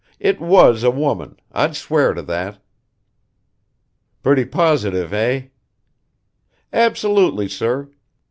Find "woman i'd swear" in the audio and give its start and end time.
0.89-2.15